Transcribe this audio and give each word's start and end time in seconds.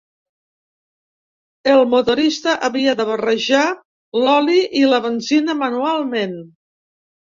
El 1.73 1.83
motorista 1.91 2.57
havia 2.69 2.97
de 3.03 3.07
barrejar 3.13 3.63
l'oli 4.25 4.61
i 4.85 4.85
la 4.97 5.05
benzina 5.09 5.61
manualment. 5.65 6.39